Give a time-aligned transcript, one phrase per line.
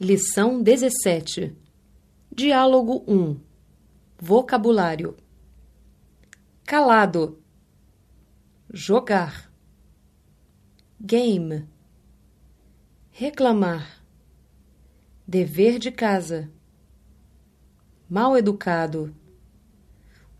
[0.00, 1.54] Lição 17.
[2.34, 3.38] Diálogo 1.
[4.18, 5.16] Vocabulário.
[6.64, 7.38] Calado.
[8.72, 9.52] Jogar.
[10.98, 11.68] Game.
[13.10, 14.02] Reclamar.
[15.28, 16.50] Dever de casa.
[18.08, 19.14] Mal educado.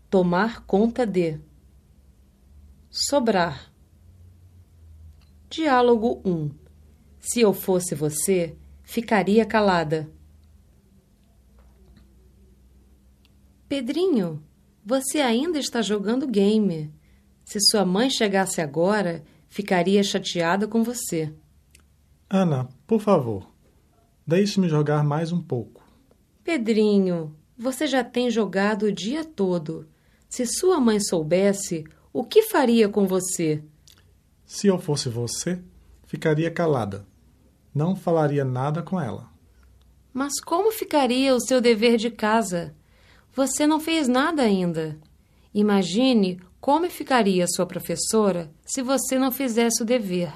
[0.09, 1.39] Tomar conta de.
[2.89, 3.71] Sobrar.
[5.47, 6.49] Diálogo 1.
[7.19, 10.09] Se eu fosse você, ficaria calada.
[13.67, 14.43] Pedrinho,
[14.85, 16.93] você ainda está jogando game.
[17.43, 21.33] Se sua mãe chegasse agora, ficaria chateada com você.
[22.29, 23.49] Ana, por favor,
[24.27, 25.83] deixe-me jogar mais um pouco.
[26.43, 29.87] Pedrinho, você já tem jogado o dia todo.
[30.29, 33.63] Se sua mãe soubesse, o que faria com você?
[34.45, 35.59] Se eu fosse você,
[36.05, 37.07] ficaria calada.
[37.73, 39.29] Não falaria nada com ela.
[40.13, 42.75] Mas como ficaria o seu dever de casa?
[43.33, 44.99] Você não fez nada ainda.
[45.53, 50.31] Imagine como ficaria sua professora se você não fizesse o dever.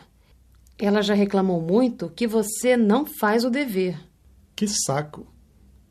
[0.79, 3.99] Ela já reclamou muito que você não faz o dever.
[4.55, 5.27] Que saco!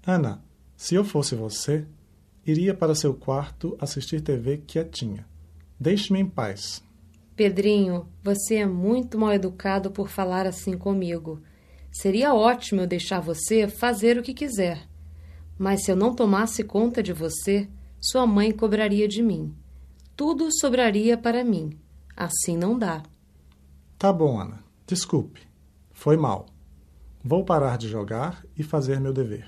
[0.04, 0.42] Ana,
[0.76, 1.86] se eu fosse você,
[2.44, 5.26] iria para seu quarto assistir TV quietinha.
[5.78, 6.82] Deixe-me em paz.
[7.36, 11.42] Pedrinho, você é muito mal educado por falar assim comigo.
[11.92, 14.88] Seria ótimo eu deixar você fazer o que quiser.
[15.58, 17.68] Mas se eu não tomasse conta de você,
[18.00, 19.54] sua mãe cobraria de mim.
[20.16, 21.78] Tudo sobraria para mim.
[22.16, 23.02] Assim não dá.
[23.98, 24.64] Tá bom, Ana.
[24.86, 25.42] Desculpe.
[25.92, 26.46] Foi mal.
[27.22, 29.46] Vou parar de jogar e fazer meu dever.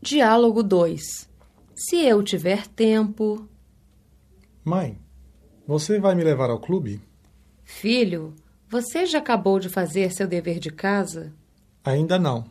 [0.00, 1.30] Diálogo 2.
[1.76, 3.48] Se eu tiver tempo.
[4.64, 4.96] Mãe,
[5.66, 7.00] você vai me levar ao clube?
[7.64, 8.32] Filho,
[8.68, 11.32] você já acabou de fazer seu dever de casa?
[11.84, 12.44] Ainda não.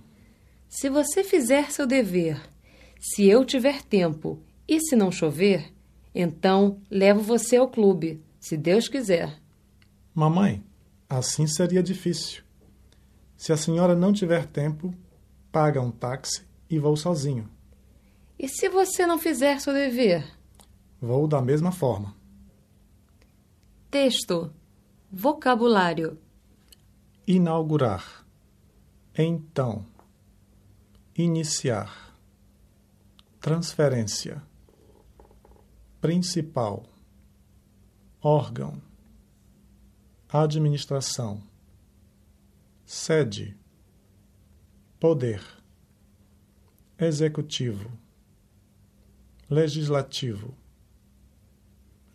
[0.67, 2.41] Se você fizer seu dever,
[2.99, 5.71] se eu tiver tempo e se não chover,
[6.13, 9.39] então levo você ao clube, se Deus quiser.
[10.13, 10.61] Mamãe,
[11.09, 12.43] assim seria difícil.
[13.37, 14.93] Se a senhora não tiver tempo,
[15.49, 17.49] paga um táxi e vou sozinho.
[18.37, 20.40] E se você não fizer seu dever?
[21.01, 22.15] Vou da mesma forma.
[23.89, 24.53] Texto.
[25.11, 26.19] Vocabulário.
[27.25, 28.23] Inaugurar.
[29.17, 29.83] Então.
[31.17, 32.15] Iniciar.
[33.39, 34.43] Transferência.
[35.99, 36.85] Principal.
[38.21, 38.79] Órgão.
[40.29, 41.41] Administração.
[42.85, 43.57] Sede.
[44.99, 45.43] Poder.
[46.99, 47.91] Executivo.
[49.49, 50.60] Legislativo.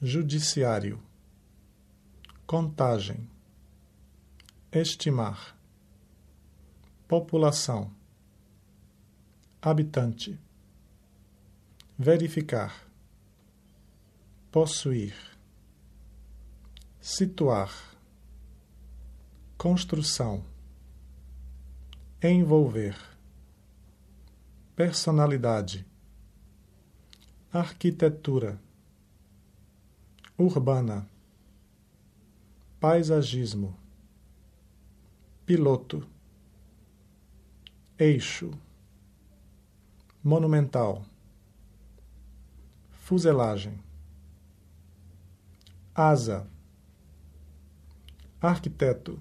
[0.08, 1.02] Judiciário.
[2.46, 3.28] Contagem.
[4.70, 5.58] Estimar.
[7.08, 7.90] População.
[9.60, 10.38] Habitante.
[11.98, 12.88] Verificar.
[14.52, 15.16] Possuir.
[17.00, 17.74] Situar.
[19.58, 20.44] Construção.
[22.22, 22.96] Envolver.
[24.76, 25.84] Personalidade.
[27.52, 28.64] Arquitetura.
[30.38, 31.08] Urbana.
[32.78, 33.74] Paisagismo.
[35.46, 36.06] Piloto.
[37.98, 38.50] Eixo.
[40.22, 41.02] Monumental.
[42.90, 43.78] Fuselagem.
[45.94, 46.46] Asa.
[48.38, 49.18] Arquiteto.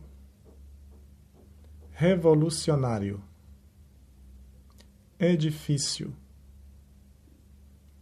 [1.92, 3.24] Revolucionário.
[5.18, 6.14] Edifício.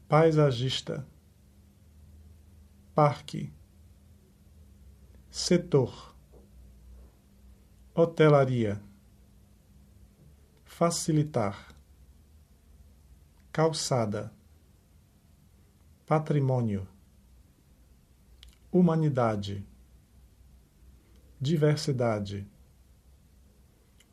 [0.10, 1.06] Paisagista.
[2.96, 3.52] Parque.
[5.32, 6.16] Setor.
[7.96, 8.80] Hotelaria.
[10.64, 11.74] Facilitar.
[13.52, 14.32] Calçada.
[16.06, 16.88] Patrimônio.
[18.72, 19.66] Humanidade.
[21.42, 22.48] Diversidade.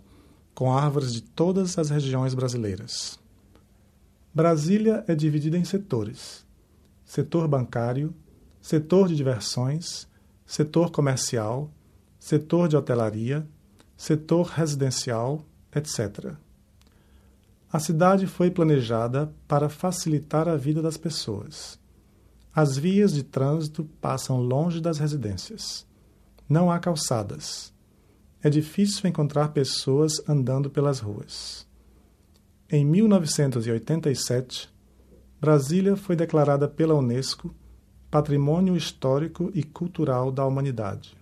[0.53, 3.19] com árvores de todas as regiões brasileiras.
[4.33, 6.45] Brasília é dividida em setores:
[7.03, 8.13] setor bancário,
[8.65, 10.07] setor de diversões,
[10.44, 11.69] setor comercial,
[12.17, 13.47] setor de hotelaria,
[13.95, 16.33] setor residencial, etc.
[17.71, 21.79] A cidade foi planejada para facilitar a vida das pessoas.
[22.56, 25.85] As vias de trânsito passam longe das residências.
[26.50, 27.71] Não há calçadas.
[28.41, 31.67] É difícil encontrar pessoas andando pelas ruas.
[32.67, 34.73] Em 1987,
[35.39, 37.53] Brasília foi declarada pela Unesco
[38.09, 41.15] Patrimônio Histórico e Cultural da Humanidade.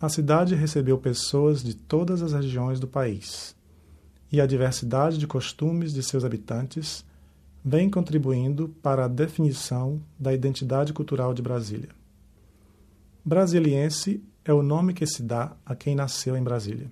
[0.00, 3.56] A cidade recebeu pessoas de todas as regiões do país,
[4.30, 7.04] e a diversidade de costumes de seus habitantes
[7.64, 11.88] vem contribuindo para a definição da identidade cultural de Brasília.
[13.24, 16.88] Brasiliense é o nome que se dá a quem nasceu em Brasília.